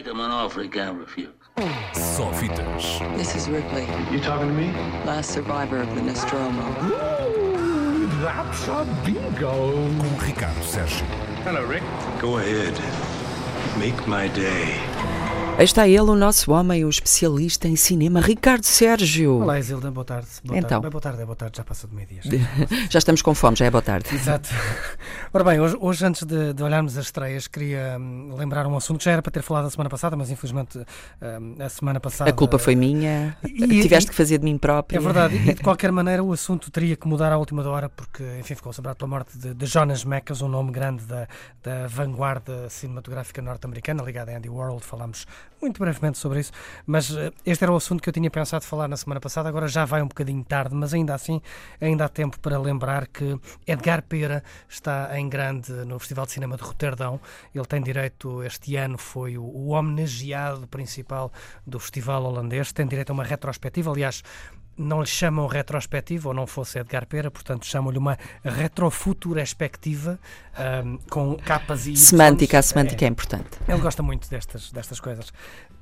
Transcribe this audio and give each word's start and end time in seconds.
make 0.00 0.06
him 0.10 0.20
an 0.20 0.30
offer 0.30 0.62
he 0.62 0.68
can't 0.68 0.98
refuse. 0.98 1.28
Só 1.92 2.32
fitas. 2.32 3.00
This 3.18 3.34
is 3.36 3.48
Ripley, 3.48 3.86
You 4.10 4.18
talking 4.20 4.48
to 4.48 4.54
me? 4.54 4.72
last 5.04 5.30
survivor 5.32 5.82
of 5.82 5.94
the 5.94 6.00
Nostromo. 6.00 6.62
Ooh, 6.84 8.06
that's 8.22 8.66
a 8.68 8.84
bingo. 9.04 9.50
Com 9.98 10.24
Ricardo 10.24 10.62
Sérgio. 10.64 11.04
Hello, 11.44 11.66
Rick. 11.66 11.84
Go 12.20 12.38
ahead. 12.38 12.72
Make 13.78 14.08
my 14.08 14.28
day. 14.30 14.80
Aí 15.58 15.64
está 15.64 15.86
ele, 15.86 15.98
o 16.00 16.16
nosso 16.16 16.50
homem, 16.52 16.86
o 16.86 16.88
especialista 16.88 17.68
em 17.68 17.76
cinema, 17.76 18.20
Ricardo 18.22 18.64
Sérgio. 18.64 19.42
Olá, 19.42 19.58
Isilda, 19.58 19.90
boa 19.90 20.04
tarde. 20.06 20.28
Boa 20.42 20.58
Então. 20.58 20.80
Tarde. 20.80 20.82
Bem, 20.84 20.90
boa 20.90 21.02
tarde, 21.02 21.20
é 21.20 21.24
boa 21.26 21.36
tarde, 21.36 21.58
já 21.58 21.64
passa 21.64 21.86
de 21.86 21.94
meio-dia. 21.94 22.22
Já 22.88 22.98
estamos 22.98 23.20
com 23.20 23.34
fome, 23.34 23.56
já 23.58 23.66
é 23.66 23.70
boa 23.70 23.82
tarde. 23.82 24.14
Exato. 24.14 24.48
Ora 25.32 25.44
bem, 25.44 25.60
hoje, 25.60 25.76
hoje 25.80 26.04
antes 26.06 26.24
de, 26.24 26.52
de 26.52 26.62
olharmos 26.62 26.96
as 26.96 27.06
estreias, 27.06 27.46
queria 27.46 27.96
hum, 27.98 28.34
lembrar 28.36 28.66
um 28.66 28.76
assunto. 28.76 28.98
Que 28.98 29.04
já 29.04 29.12
era 29.12 29.22
para 29.22 29.30
ter 29.32 29.42
falado 29.42 29.66
a 29.66 29.70
semana 29.70 29.88
passada, 29.88 30.16
mas 30.16 30.30
infelizmente 30.30 30.78
hum, 30.78 31.54
a 31.58 31.68
semana 31.68 32.00
passada. 32.00 32.30
A 32.30 32.32
culpa 32.32 32.58
foi 32.58 32.74
minha, 32.74 33.36
E- 33.44 33.82
tiveste 33.82 34.08
e- 34.08 34.10
que 34.10 34.14
fazer 34.14 34.38
de 34.38 34.44
mim 34.44 34.58
próprio. 34.58 34.98
É 34.98 35.00
verdade, 35.00 35.36
e 35.36 35.54
de 35.54 35.62
qualquer 35.62 35.92
maneira 35.92 36.22
o 36.22 36.32
assunto 36.32 36.70
teria 36.70 36.96
que 36.96 37.06
mudar 37.06 37.32
à 37.32 37.38
última 37.38 37.66
hora, 37.68 37.88
porque, 37.88 38.22
enfim, 38.40 38.54
ficou 38.54 38.72
celebrado 38.72 38.96
pela 38.96 39.08
morte 39.08 39.38
de, 39.38 39.54
de 39.54 39.66
Jonas 39.66 40.04
Mekas, 40.04 40.42
um 40.42 40.48
nome 40.48 40.72
grande 40.72 41.04
da, 41.04 41.26
da 41.62 41.86
vanguarda 41.86 42.68
cinematográfica 42.68 43.40
norte-americana, 43.40 44.02
ligada 44.02 44.32
a 44.32 44.36
Andy 44.36 44.48
Warhol, 44.48 44.80
falámos 44.80 45.26
muito 45.62 45.78
brevemente 45.78 46.16
sobre 46.18 46.40
isso, 46.40 46.52
mas 46.86 47.14
eh, 47.14 47.30
este 47.44 47.62
era 47.64 47.72
o 47.72 47.76
assunto 47.76 48.02
que 48.02 48.08
eu 48.08 48.12
tinha 48.12 48.30
pensado 48.30 48.64
falar 48.64 48.88
na 48.88 48.96
semana 48.96 49.20
passada, 49.20 49.48
agora 49.48 49.68
já 49.68 49.84
vai 49.84 50.00
um 50.02 50.08
bocadinho 50.08 50.42
tarde, 50.42 50.74
mas 50.74 50.94
ainda 50.94 51.14
assim, 51.14 51.40
ainda 51.80 52.06
há 52.06 52.08
tempo 52.08 52.40
para 52.40 52.58
lembrar 52.58 53.06
que 53.06 53.38
Edgar 53.66 54.02
Pera 54.02 54.42
está 54.68 54.99
em 55.14 55.28
grande 55.28 55.72
no 55.84 55.98
Festival 55.98 56.26
de 56.26 56.32
Cinema 56.32 56.56
de 56.56 56.62
Roterdão, 56.62 57.20
ele 57.54 57.64
tem 57.66 57.80
direito, 57.82 58.42
este 58.42 58.76
ano 58.76 58.98
foi 58.98 59.36
o, 59.38 59.42
o 59.42 59.68
homenageado 59.70 60.66
principal 60.68 61.32
do 61.66 61.78
festival 61.78 62.24
holandês, 62.24 62.72
tem 62.72 62.86
direito 62.86 63.10
a 63.10 63.12
uma 63.12 63.24
retrospectiva, 63.24 63.90
aliás, 63.90 64.22
não 64.78 65.00
lhe 65.00 65.06
chamam 65.06 65.46
retrospectiva, 65.46 66.28
ou 66.28 66.34
não 66.34 66.46
fosse 66.46 66.78
Edgar 66.78 67.06
Pera, 67.06 67.30
portanto 67.30 67.66
chamam-lhe 67.66 67.98
uma 67.98 68.16
retrofuturespectiva, 68.42 70.18
ahm, 70.56 70.96
com 71.10 71.36
capas 71.36 71.86
e... 71.86 71.96
Semântica, 71.96 72.58
a 72.58 72.62
semântica 72.62 73.04
é 73.04 73.06
É, 73.06 73.10
importante. 73.10 73.58
ele 73.68 73.80
gosta 73.80 74.02
muito 74.02 74.28
destas, 74.30 74.72
destas 74.72 74.98
coisas. 74.98 75.32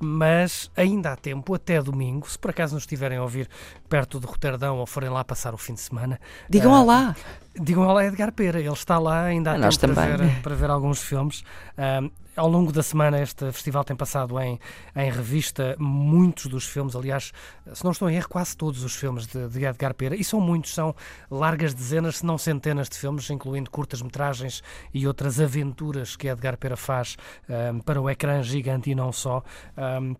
Mas 0.01 0.69
ainda 0.75 1.11
há 1.13 1.15
tempo, 1.15 1.53
até 1.53 1.81
domingo, 1.81 2.29
se 2.29 2.37
por 2.37 2.51
acaso 2.51 2.73
nos 2.73 2.83
estiverem 2.83 3.17
a 3.17 3.21
ouvir 3.21 3.49
perto 3.87 4.19
de 4.19 4.25
Roterdão 4.25 4.77
ou 4.77 4.85
forem 4.85 5.09
lá 5.09 5.23
passar 5.23 5.53
o 5.53 5.57
fim 5.57 5.73
de 5.73 5.81
semana, 5.81 6.19
Digam 6.49 6.73
ah, 6.73 6.81
olá. 6.81 7.15
Digam 7.61 7.85
olá 7.87 8.01
a 8.01 8.05
Edgar 8.05 8.31
Pera, 8.31 8.59
ele 8.59 8.69
está 8.71 8.97
lá, 8.97 9.23
ainda 9.23 9.51
há 9.51 9.55
Ah, 9.55 9.69
tempo 9.69 9.79
para 9.79 9.93
também. 9.93 10.17
ver, 10.17 10.41
para 10.41 10.55
ver 10.55 10.69
alguns 10.69 11.01
filmes. 11.01 11.43
Ahm, 11.77 12.09
ao 12.35 12.47
longo 12.47 12.71
da 12.71 12.81
semana 12.81 13.21
este 13.21 13.51
festival 13.51 13.83
tem 13.83 13.97
passado 13.97 14.39
em, 14.39 14.57
em 14.95 15.11
revista 15.11 15.75
muitos 15.77 16.45
dos 16.45 16.65
filmes, 16.65 16.95
aliás, 16.95 17.33
se 17.73 17.83
não 17.83 17.91
estou 17.91 18.09
em 18.09 18.15
erro, 18.15 18.29
quase 18.29 18.55
todos 18.55 18.81
os 18.83 18.95
filmes 18.95 19.27
de, 19.27 19.49
de 19.49 19.65
Edgar 19.65 19.93
Pera, 19.93 20.15
e 20.15 20.23
são 20.23 20.39
muitos, 20.39 20.73
são 20.73 20.95
largas 21.29 21.73
dezenas, 21.73 22.19
se 22.19 22.25
não 22.25 22.37
centenas 22.37 22.87
de 22.87 22.97
filmes, 22.97 23.29
incluindo 23.29 23.69
curtas-metragens 23.69 24.63
e 24.93 25.05
outras 25.05 25.37
aventuras 25.41 26.15
que 26.15 26.29
Edgar 26.29 26.55
Pera 26.57 26.77
faz 26.77 27.17
ahm, 27.49 27.79
para 27.79 28.01
o 28.01 28.09
ecrã 28.09 28.41
gigante 28.41 28.89
e 28.89 28.95
não 28.95 29.11
só. 29.11 29.43
Ahm, 29.75 30.15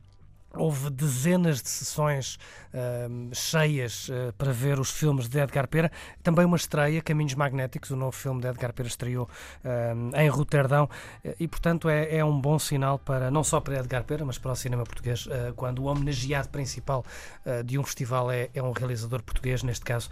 Houve 0.53 0.89
dezenas 0.89 1.61
de 1.61 1.69
sessões 1.69 2.39
ahm, 2.73 3.30
cheias 3.33 4.09
ah, 4.11 4.33
para 4.38 4.52
ver 4.52 4.80
os 4.80 4.91
filmes 4.91 5.28
de 5.28 5.39
Edgar 5.39 5.67
Pera. 5.67 5.91
Também 6.23 6.45
uma 6.45 6.58
estreia, 6.58 7.02
Caminhos 7.02 7.36
Magnéticos, 7.36 7.91
o 7.91 7.95
novo 7.95 8.11
filme 8.11 8.41
de 8.41 8.47
Edgar 8.47 8.73
Pera 8.73 8.88
estreou 8.88 9.30
ahm, 9.64 10.11
em 10.16 10.30
Roterdão 10.30 10.89
eh, 11.23 11.36
e, 11.39 11.47
portanto, 11.47 11.89
é, 11.89 12.17
é 12.17 12.25
um 12.25 12.39
bom 12.39 12.58
sinal 12.58 12.97
para 12.97 13.30
não 13.30 13.44
só 13.44 13.59
para 13.59 13.80
Edgar 13.80 14.03
Pera, 14.03 14.25
mas 14.25 14.38
para 14.38 14.52
o 14.52 14.56
cinema 14.56 14.83
português, 14.83 15.28
ah, 15.31 15.53
quando 15.56 15.83
o 15.83 15.86
homenageado 15.86 16.50
principal 16.50 17.06
ah, 17.45 17.61
de 17.63 17.78
um 17.78 17.84
festival 17.84 18.31
é, 18.31 18.50
é 18.53 18.61
um 18.61 18.72
realizador 18.72 19.22
português, 19.22 19.63
neste 19.63 19.86
caso 19.86 20.09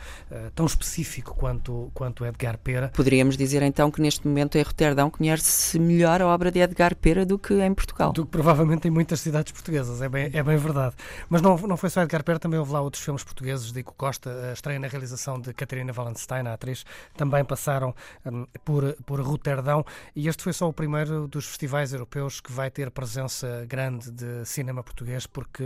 tão 0.54 0.66
específico 0.66 1.34
quanto, 1.36 1.92
quanto 1.94 2.26
Edgar 2.26 2.58
Pera. 2.58 2.90
Poderíamos 2.90 3.38
dizer 3.38 3.62
então 3.62 3.90
que 3.90 4.02
neste 4.02 4.28
momento 4.28 4.58
em 4.58 4.62
Roterdão 4.62 5.10
conhece-se 5.10 5.80
melhor 5.80 6.22
a 6.22 6.28
obra 6.28 6.52
de 6.52 6.60
Edgar 6.60 6.96
Pera 6.96 7.26
do 7.26 7.38
que 7.40 7.54
em 7.54 7.74
Portugal. 7.74 8.12
Do 8.12 8.26
que 8.26 8.32
provavelmente 8.32 8.88
em 8.88 8.92
muitas 8.92 9.20
cidades 9.20 9.52
portuguesas, 9.52 10.02
é 10.02 10.10
bem, 10.10 10.27
é 10.34 10.44
bem 10.44 10.58
verdade. 10.58 10.96
Mas 11.30 11.42
não, 11.42 11.58
não 11.58 11.78
foi 11.78 11.90
só 11.90 12.02
Edgar 12.02 12.24
Pera, 12.24 12.40
também 12.40 12.60
houve 12.60 12.72
lá 12.72 12.82
outros 12.82 13.04
filmes 13.04 13.24
portugueses, 13.24 13.72
Dico 13.72 13.94
Costa, 13.96 14.30
a 14.50 14.54
estreia 14.54 14.80
na 14.80 14.88
realização 14.88 15.40
de 15.40 15.54
Catarina 15.54 15.94
Wallenstein, 15.96 16.48
a 16.48 16.54
atriz, 16.54 16.86
também 17.16 17.44
passaram 17.44 17.96
hum, 18.26 18.46
por, 18.64 18.94
por 19.06 19.22
Roterdão 19.22 19.86
e 20.16 20.28
este 20.28 20.44
foi 20.44 20.54
só 20.54 20.68
o 20.68 20.74
primeiro 20.74 21.28
dos 21.28 21.46
festivais 21.46 21.94
europeus 21.94 22.40
que 22.40 22.52
vai 22.52 22.70
ter 22.70 22.92
presença 22.92 23.66
grande 23.68 24.12
de 24.12 24.46
cinema 24.46 24.84
português, 24.84 25.28
porque 25.28 25.64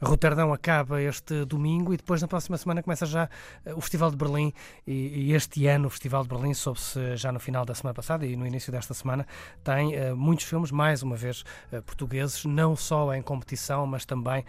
Roterdão 0.00 0.52
acaba 0.52 1.00
este 1.00 1.44
domingo 1.44 1.94
e 1.94 1.96
depois 1.96 2.20
na 2.20 2.28
próxima 2.28 2.56
semana 2.56 2.82
começa 2.82 3.06
já 3.06 3.28
eh, 3.64 3.74
o 3.74 3.80
Festival 3.80 4.10
de 4.10 4.16
Berlim 4.16 4.52
e, 4.86 5.30
e 5.30 5.32
este 5.32 5.66
ano 5.66 5.88
o 5.88 5.90
Festival 5.90 6.22
de 6.22 6.28
Berlim, 6.28 6.54
soube-se 6.54 7.16
já 7.16 7.32
no 7.32 7.40
final 7.40 7.64
da 7.64 7.74
semana 7.74 7.94
passada 7.94 8.26
e 8.26 8.36
no 8.36 8.46
início 8.46 8.70
desta 8.72 8.94
semana, 8.94 9.26
tem 9.64 9.94
eh, 9.94 10.12
muitos 10.12 10.44
filmes, 10.44 10.70
mais 10.70 11.02
uma 11.02 11.16
vez, 11.16 11.44
eh, 11.72 11.80
portugueses, 11.80 12.44
não 12.44 12.76
só 12.76 13.14
em 13.14 13.22
competição, 13.22 13.86
mas 13.86 13.95
também 14.04 14.44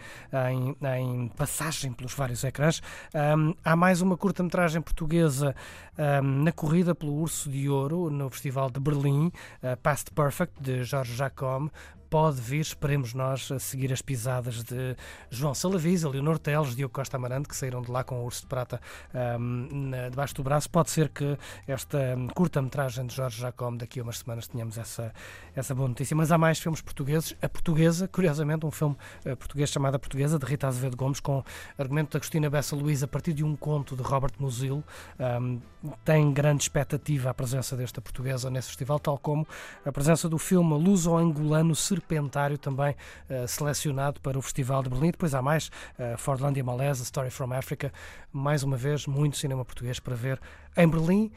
em, 0.52 0.76
em 1.00 1.28
passagem 1.30 1.94
pelos 1.94 2.14
vários 2.14 2.44
ecrãs. 2.44 2.82
Ahm, 3.14 3.54
há 3.64 3.76
mais 3.76 4.02
uma 4.02 4.18
curta-metragem 4.18 4.82
portuguesa 4.82 5.56
ahm, 5.98 6.44
na 6.44 6.52
corrida 6.52 6.94
pelo 6.94 7.14
Urso 7.14 7.50
de 7.50 7.70
Ouro, 7.70 8.10
no 8.10 8.30
Festival 8.30 8.70
de 8.70 8.80
Berlim, 8.80 9.32
eh, 9.62 9.76
Past 9.76 10.12
Perfect, 10.12 10.62
de 10.62 10.84
Jorge 10.84 11.16
Jacome. 11.16 11.72
Pode 12.10 12.40
vir, 12.40 12.62
esperemos 12.62 13.14
nós, 13.14 13.52
a 13.52 13.60
seguir 13.60 13.92
as 13.92 14.02
pisadas 14.02 14.64
de 14.64 14.96
João 15.30 15.54
Salavisa, 15.54 16.08
Leonor 16.08 16.40
Teles, 16.40 16.74
Diogo 16.74 16.94
Costa 16.94 17.18
Amarante, 17.18 17.50
que 17.50 17.56
saíram 17.56 17.82
de 17.82 17.92
lá 17.92 18.02
com 18.04 18.16
o 18.22 18.26
Urso 18.26 18.42
de 18.42 18.48
Prata 18.48 18.80
na- 19.14 20.08
debaixo 20.10 20.34
do 20.36 20.42
braço. 20.44 20.70
Pode 20.70 20.90
ser 20.90 21.10
que 21.10 21.38
esta 21.68 21.98
hum, 22.18 22.28
curta-metragem 22.34 23.06
de 23.08 23.14
Jorge 23.14 23.42
Jacome, 23.42 23.78
daqui 23.78 24.00
a 24.00 24.04
umas 24.04 24.20
semanas, 24.20 24.48
tenhamos 24.48 24.78
essa, 24.78 25.14
essa 25.54 25.76
boa 25.76 25.90
notícia. 25.90 26.16
Mas 26.16 26.32
há 26.32 26.38
mais 26.38 26.60
filmes 26.60 26.82
portugueses. 26.82 27.36
A 27.42 27.50
Portuguesa, 27.50 28.08
curiosamente, 28.08 28.66
um 28.66 28.72
filme 28.72 28.96
eh, 29.26 29.36
português 29.36 29.70
chamado 29.70 29.96
A 29.96 30.00
Portuguesa, 30.00 30.40
de 30.40 30.46
Rita 30.46 30.68
Azevedo 30.68 30.96
Gomes, 30.96 31.20
com 31.20 31.44
argumento 31.78 32.12
de 32.12 32.18
Agostina 32.18 32.50
Bessa 32.50 32.76
Luís, 32.76 33.04
a 33.04 33.08
partir 33.08 33.34
de 33.34 33.44
um 33.44 33.56
conto 33.56 33.96
de 33.98 34.02
Robert 34.02 34.34
Musil. 34.40 34.82
Ahm, 35.20 35.60
tem 36.06 36.32
grande 36.32 36.64
expectativa 36.64 37.30
a 37.30 37.34
presença 37.34 37.76
desta 37.76 38.02
portuguesa 38.02 38.50
nesse 38.50 38.70
festival, 38.70 39.00
tal 39.00 39.18
como 39.18 39.48
a 39.86 39.92
presença 39.92 40.30
do 40.30 40.38
filme 40.38 40.74
luso-angolano 40.74 41.76
Serpentário, 41.98 42.58
também 42.58 42.96
eh, 43.30 43.48
selecionado 43.48 44.22
para 44.22 44.38
o 44.38 44.42
Festival 44.42 44.84
de 44.84 44.90
Berlim. 44.90 45.12
Depois 45.12 45.34
há 45.34 45.42
mais, 45.42 45.68
uh, 46.00 46.18
Fordlandia 46.18 46.64
Malesa, 46.64 47.04
Story 47.04 47.30
from 47.30 47.54
Africa. 47.54 47.92
Mais 48.32 48.64
uma 48.64 48.78
vez, 48.78 49.06
muito 49.08 49.38
cinema 49.38 49.66
português 49.66 50.00
para 50.00 50.16
ver 50.16 50.40
em 50.76 50.88
Berlim, 50.88 51.32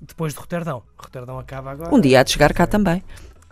depois 0.00 0.32
de 0.32 0.40
Roterdão. 0.40 0.82
Roterdão 0.98 1.38
acaba 1.38 1.70
agora. 1.70 1.94
Um 1.94 2.00
dia 2.00 2.20
há 2.20 2.22
de 2.22 2.32
chegar 2.32 2.52
cá 2.52 2.66
também. 2.66 3.02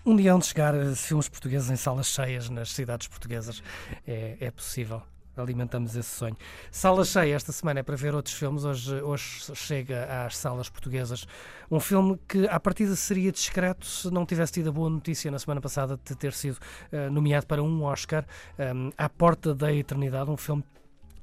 Um 0.05 0.17
dia 0.17 0.33
hão 0.33 0.39
de 0.39 0.47
chegar 0.47 0.75
eh, 0.75 0.95
filmes 0.95 1.29
portugueses 1.29 1.71
em 1.71 1.77
salas 1.77 2.07
cheias 2.07 2.49
nas 2.49 2.71
cidades 2.73 3.07
portuguesas. 3.07 3.63
É, 4.07 4.37
é 4.41 4.51
possível. 4.51 5.03
Alimentamos 5.41 5.97
esse 5.97 6.09
sonho. 6.09 6.37
Sala 6.71 7.05
cheia 7.05 7.35
esta 7.35 7.53
semana 7.53 7.81
é 7.81 7.83
para 7.83 7.97
ver 7.97 8.15
outros 8.15 8.35
filmes. 8.35 8.65
Hoje, 8.65 9.01
hoje 9.03 9.55
chega 9.55 10.25
às 10.25 10.37
salas 10.37 10.69
portuguesas 10.69 11.27
um 11.71 11.81
filme 11.81 12.19
que, 12.27 12.47
à 12.49 12.59
partida, 12.59 12.97
seria 12.97 13.31
discreto 13.31 13.85
se 13.85 14.11
não 14.11 14.25
tivesse 14.25 14.53
tido 14.53 14.71
a 14.71 14.73
boa 14.73 14.89
notícia 14.89 15.31
na 15.31 15.39
semana 15.39 15.61
passada 15.61 16.01
de 16.03 16.15
ter 16.17 16.33
sido 16.33 16.59
eh, 16.91 17.11
nomeado 17.11 17.47
para 17.47 17.63
um 17.63 17.83
Oscar. 17.83 18.25
Um, 18.59 18.91
à 18.97 19.09
Porta 19.09 19.55
da 19.55 19.73
Eternidade, 19.73 20.31
um 20.31 20.37
filme 20.37 20.65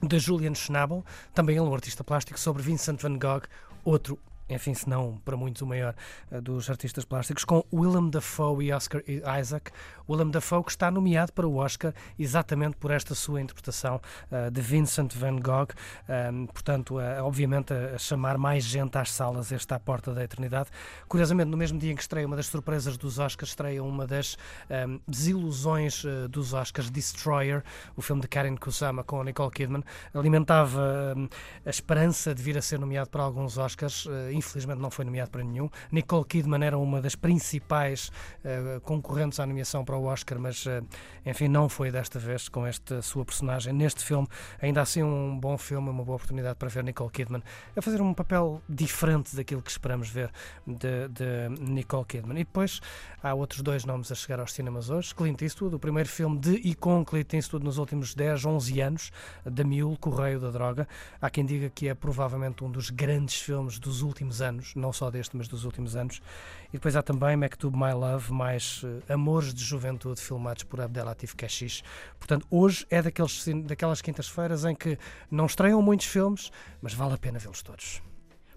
de 0.03 0.19
Julian 0.19 0.53
Schnabel, 0.53 1.03
também 1.33 1.57
ele 1.57 1.65
um 1.65 1.73
artista 1.73 2.03
plástico, 2.03 2.39
sobre 2.39 2.61
Vincent 2.61 3.01
van 3.01 3.17
Gogh, 3.17 3.43
outro 3.83 4.19
enfim, 4.49 4.73
se 4.73 4.87
não 4.89 5.17
para 5.23 5.35
muitos 5.35 5.61
o 5.61 5.65
maior 5.65 5.95
eh, 6.31 6.41
dos 6.41 6.69
artistas 6.69 7.05
plásticos, 7.05 7.43
com 7.43 7.63
Willem 7.73 8.09
Dafoe 8.09 8.65
e 8.65 8.73
Oscar 8.73 9.01
Isaac. 9.39 9.71
Willem 10.07 10.29
Dafoe 10.29 10.63
que 10.63 10.71
está 10.71 10.91
nomeado 10.91 11.33
para 11.33 11.47
o 11.47 11.57
Oscar 11.57 11.93
exatamente 12.17 12.77
por 12.77 12.91
esta 12.91 13.15
sua 13.15 13.41
interpretação 13.41 13.99
eh, 14.31 14.49
de 14.49 14.61
Vincent 14.61 15.13
van 15.15 15.37
Gogh. 15.37 15.69
Um, 16.07 16.45
portanto, 16.47 16.97
obviamente 17.23 17.73
a, 17.73 17.97
chamar 17.97 18.37
mais 18.37 18.63
gente 18.63 18.97
às 18.97 19.11
salas 19.11 19.51
este 19.51 19.73
à 19.73 19.79
porta 19.79 20.13
da 20.13 20.23
eternidade. 20.23 20.69
Curiosamente, 21.07 21.49
no 21.49 21.57
mesmo 21.57 21.79
dia 21.79 21.91
em 21.91 21.95
que 21.95 22.01
estreia 22.01 22.27
uma 22.27 22.35
das 22.35 22.47
surpresas 22.47 22.97
dos 22.97 23.19
Oscars, 23.19 23.49
estreia 23.49 23.83
uma 23.83 24.05
das 24.05 24.37
um, 24.69 24.99
desilusões 25.07 26.03
eh, 26.05 26.27
dos 26.27 26.53
Oscars, 26.53 26.89
Destroyer, 26.89 27.63
o 27.95 28.01
filme 28.01 28.21
de 28.21 28.27
Karen 28.27 28.55
Kusama 28.55 29.03
com 29.03 29.23
Nicole 29.23 29.51
Kidman, 29.51 29.83
alimentava 30.13 31.13
um, 31.15 31.27
a 31.65 31.69
esperança 31.69 32.33
de 32.33 32.41
vir 32.41 32.57
a 32.57 32.61
ser 32.61 32.79
nomeado 32.79 33.09
para 33.09 33.23
alguns 33.23 33.57
Oscars. 33.57 34.07
Infelizmente 34.35 34.79
não 34.79 34.91
foi 34.91 35.05
nomeado 35.05 35.31
para 35.31 35.43
nenhum. 35.43 35.69
Nicole 35.91 36.25
Kidman 36.25 36.63
era 36.63 36.77
uma 36.77 37.01
das 37.01 37.15
principais 37.15 38.11
uh, 38.43 38.79
concorrentes 38.81 39.39
à 39.39 39.45
nomeação 39.45 39.83
para 39.83 39.97
o 39.97 40.05
Oscar, 40.05 40.39
mas 40.39 40.65
uh, 40.65 40.85
enfim, 41.25 41.47
não 41.47 41.69
foi 41.69 41.91
desta 41.91 42.19
vez 42.19 42.49
com 42.49 42.65
esta 42.65 43.01
sua 43.01 43.25
personagem 43.25 43.73
neste 43.73 44.03
filme. 44.03 44.27
Ainda 44.61 44.81
assim, 44.81 45.03
um 45.03 45.37
bom 45.39 45.57
filme, 45.57 45.89
uma 45.89 46.03
boa 46.03 46.15
oportunidade 46.15 46.57
para 46.57 46.69
ver 46.69 46.83
Nicole 46.83 47.09
Kidman 47.11 47.43
a 47.75 47.81
fazer 47.81 48.01
um 48.01 48.13
papel 48.13 48.61
diferente 48.67 49.35
daquilo 49.35 49.61
que 49.61 49.71
esperamos 49.71 50.09
ver 50.09 50.31
de, 50.65 51.07
de 51.09 51.61
Nicole 51.61 52.05
Kidman. 52.05 52.39
E 52.39 52.43
depois 52.43 52.81
há 53.21 53.33
outros 53.33 53.61
dois 53.61 53.85
nomes 53.85 54.11
a 54.11 54.15
chegar 54.15 54.39
aos 54.39 54.53
cinemas 54.53 54.89
hoje: 54.89 55.13
Clint 55.15 55.41
Eastwood, 55.41 55.75
o 55.75 55.79
primeiro 55.79 56.09
filme 56.09 56.37
de 56.39 56.55
e 56.55 56.75
com 56.75 57.03
Clint 57.05 57.33
Eastwood 57.33 57.65
nos 57.65 57.77
últimos 57.77 58.13
10, 58.13 58.45
11 58.45 58.81
anos, 58.81 59.11
da 59.45 59.63
Mule, 59.63 59.97
Correio 59.97 60.39
da 60.39 60.51
Droga. 60.51 60.87
Há 61.21 61.29
quem 61.29 61.45
diga 61.45 61.69
que 61.69 61.87
é 61.87 61.93
provavelmente 61.93 62.63
um 62.63 62.71
dos 62.71 62.89
grandes 62.89 63.39
filmes 63.39 63.79
dos 63.79 64.01
últimos 64.01 64.24
anos, 64.41 64.73
não 64.75 64.91
só 64.93 65.09
deste, 65.09 65.35
mas 65.35 65.47
dos 65.47 65.65
últimos 65.65 65.95
anos. 65.95 66.21
E 66.69 66.73
depois 66.73 66.95
há 66.95 67.01
também 67.01 67.35
Maktub 67.35 67.75
My 67.75 67.93
Love, 67.93 68.31
mais 68.31 68.83
uh, 68.83 69.01
Amores 69.07 69.53
de 69.53 69.63
Juventude, 69.63 70.21
filmados 70.21 70.63
por 70.63 70.81
Abdelatif 70.81 71.35
Keshish. 71.35 71.83
Portanto, 72.17 72.45
hoje 72.49 72.85
é 72.89 73.01
daqueles, 73.01 73.45
daquelas 73.65 74.01
quintas-feiras 74.01 74.65
em 74.65 74.75
que 74.75 74.97
não 75.29 75.45
estreiam 75.45 75.81
muitos 75.81 76.07
filmes, 76.07 76.51
mas 76.81 76.93
vale 76.93 77.13
a 77.13 77.17
pena 77.17 77.39
vê-los 77.39 77.61
todos. 77.61 78.01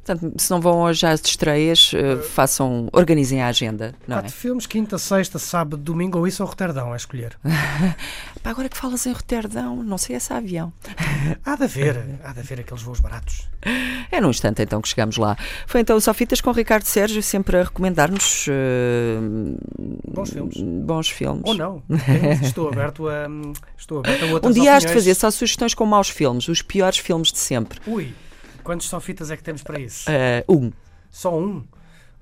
Portanto, 0.09 0.41
se 0.41 0.51
não 0.51 0.59
vão 0.59 0.81
hoje 0.81 1.07
às 1.07 1.21
estreias, 1.21 1.93
uh, 1.93 2.23
façam, 2.23 2.89
organizem 2.95 3.43
a 3.43 3.49
agenda, 3.49 3.95
não 4.07 4.17
Quatro 4.17 4.31
é? 4.31 4.35
filmes, 4.35 4.67
quinta, 4.67 4.97
sexta, 4.97 5.39
sábado, 5.39 5.77
domingo, 5.77 6.19
ou 6.19 6.27
isso 6.27 6.43
ou 6.43 6.49
Roterdão, 6.49 6.95
a 6.95 6.97
escolher. 6.97 7.37
Pá, 8.43 8.51
agora 8.51 8.71
que 8.71 8.77
falas 8.77 9.05
em 9.05 9.13
Roterdão, 9.13 9.83
não 9.83 9.99
sei 9.99 10.17
esse 10.17 10.33
avião. 10.33 10.73
há 11.45 11.57
de 11.57 11.65
haver, 11.65 12.21
há 12.25 12.33
de 12.33 12.41
haver 12.41 12.61
aqueles 12.61 12.83
voos 12.83 13.01
baratos. 13.01 13.49
É 14.11 14.23
num 14.23 14.31
instante 14.31 14.63
então 14.63 14.81
que 14.81 14.89
chegamos 14.89 15.19
lá. 15.19 15.37
Foi 15.67 15.83
então 15.83 15.95
o 15.95 16.01
Sofitas 16.01 16.41
com 16.41 16.51
Ricardo 16.51 16.85
Sérgio, 16.85 17.23
sempre 17.23 17.59
a 17.59 17.65
recomendar-nos 17.65 18.47
uh, 18.49 19.59
bons 20.11 20.31
filmes. 20.31 20.57
Bons 20.57 21.11
filmes. 21.11 21.43
Ou 21.45 21.55
não. 21.55 21.83
estou 22.43 22.69
aberto 22.69 23.07
a, 23.07 23.27
estou 23.77 23.99
aberto 23.99 24.25
a 24.25 24.29
outras 24.29 24.51
Um 24.51 24.59
dia 24.59 24.73
has 24.73 24.85
opiniões. 24.85 24.87
de 24.87 24.93
fazer 24.95 25.15
só 25.15 25.31
sugestões 25.31 25.75
com 25.75 25.85
maus 25.85 26.09
filmes, 26.09 26.49
os 26.49 26.63
piores 26.63 26.97
filmes 26.97 27.31
de 27.31 27.39
sempre. 27.39 27.79
Ui, 27.87 28.15
quantos 28.69 28.87
sofitas 28.87 29.31
é 29.31 29.37
que 29.37 29.43
temos 29.43 29.63
para 29.63 29.81
isso? 29.81 30.05
Uh, 30.11 30.53
um. 30.55 30.73
Só 31.11 31.35
um? 31.35 31.65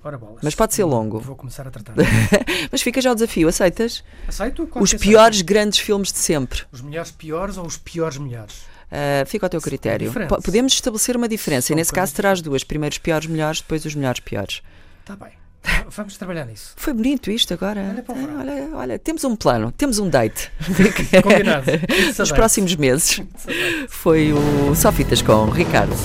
Ora 0.04 0.16
bolas. 0.16 0.38
Mas 0.44 0.54
pode 0.54 0.74
ser 0.74 0.84
longo. 0.84 1.18
Vou 1.18 1.34
começar 1.34 1.66
a 1.66 1.72
tratar. 1.72 1.92
Mas 2.70 2.82
fica 2.82 3.00
já 3.00 3.10
o 3.10 3.14
desafio, 3.16 3.48
aceitas? 3.48 4.04
Aceito? 4.28 4.64
Claro 4.68 4.84
Os 4.84 4.94
piores 4.94 5.38
aceito. 5.38 5.48
grandes 5.48 5.80
filmes 5.80 6.12
de 6.12 6.18
sempre. 6.18 6.62
Os 6.70 6.80
melhores 6.80 7.10
piores 7.10 7.56
ou 7.56 7.66
os 7.66 7.76
piores 7.76 8.16
melhores? 8.16 8.54
Uh, 8.86 9.26
fica 9.26 9.46
ao 9.46 9.50
teu 9.50 9.60
critério. 9.60 10.12
Podemos 10.44 10.72
estabelecer 10.74 11.16
uma 11.16 11.28
diferença. 11.28 11.66
São 11.66 11.74
E 11.74 11.76
nesse 11.78 11.92
caso 11.92 12.14
terás 12.14 12.40
duas. 12.40 12.62
Primeiro 12.62 12.92
os 12.92 12.98
piores 12.98 13.26
melhores, 13.26 13.60
depois 13.60 13.84
os 13.84 13.96
melhores 13.96 14.20
piores. 14.20 14.62
Está 15.00 15.16
bem. 15.16 15.32
Vamos 15.90 16.16
trabalhar 16.16 16.44
nisso. 16.44 16.74
Foi 16.76 16.92
bonito 16.92 17.28
isto 17.28 17.52
agora. 17.52 17.80
Olha 17.90 18.04
o. 18.06 18.12
Ah, 18.12 18.38
olha, 18.38 18.68
olha, 18.76 18.98
temos 19.00 19.24
um 19.24 19.34
plano, 19.34 19.72
temos 19.72 19.98
um 19.98 20.08
date. 20.08 20.52
Combinado. 21.24 21.66
Nos 22.16 22.30
próximos 22.30 22.76
meses. 22.76 23.20
Foi 23.88 24.32
o 24.32 24.76
Sofitas 24.76 25.20
com 25.22 25.46
Ricardo. 25.46 25.96